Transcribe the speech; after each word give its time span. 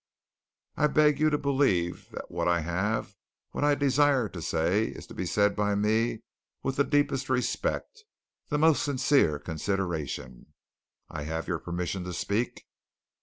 "I 0.77 0.87
beg 0.87 1.19
you 1.19 1.29
to 1.29 1.37
believe 1.37 2.09
that 2.09 2.31
what 2.31 2.47
I 2.47 2.61
have 2.61 3.15
what 3.51 3.63
I 3.63 3.75
desire 3.75 4.27
to 4.29 4.41
say 4.41 4.85
is 4.85 5.05
to 5.05 5.13
be 5.13 5.27
said 5.27 5.55
by 5.55 5.75
me 5.75 6.21
with 6.63 6.77
the 6.77 6.83
deepest 6.83 7.29
respect, 7.29 8.03
the 8.49 8.57
most 8.57 8.81
sincere 8.81 9.37
consideration. 9.37 10.55
I 11.07 11.25
have 11.25 11.47
your 11.47 11.59
permission 11.59 12.03
to 12.05 12.13
speak? 12.13 12.63